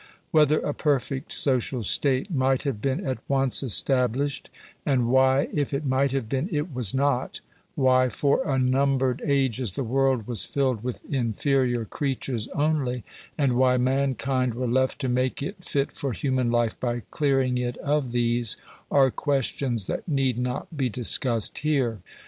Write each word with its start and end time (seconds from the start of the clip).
Whether 0.31 0.57
a 0.61 0.73
| 0.73 0.73
perfect 0.73 1.31
social 1.31 1.83
state 1.83 2.31
might 2.33 2.63
have 2.63 2.81
been 2.81 3.05
at 3.05 3.19
once 3.27 3.61
established; 3.61 4.49
and 4.83 5.09
why, 5.09 5.47
if 5.53 5.75
it 5.75 5.85
might 5.85 6.11
have 6.11 6.27
been, 6.27 6.49
it 6.51 6.73
was 6.73 6.91
not— 6.91 7.39
why 7.75 8.09
for 8.09 8.41
unnumbered 8.43 9.21
ages 9.23 9.73
the 9.73 9.83
world 9.83 10.25
was 10.25 10.43
filled 10.43 10.83
with 10.83 11.05
inferior 11.13 11.85
creatures 11.85 12.47
only— 12.55 13.03
and 13.37 13.53
why 13.57 13.77
mankind 13.77 14.55
were 14.55 14.65
left 14.65 14.97
to 15.01 15.07
make 15.07 15.43
it 15.43 15.63
fit 15.63 15.91
for 15.91 16.13
human 16.13 16.49
life 16.49 16.79
by 16.79 17.03
clearing 17.11 17.59
it 17.59 17.77
of 17.77 18.11
these— 18.11 18.57
are 18.89 19.11
questions 19.11 19.85
that 19.85 20.07
need 20.07 20.35
not 20.39 20.75
be 20.75 20.89
discussed 20.89 21.59
here. 21.59 21.99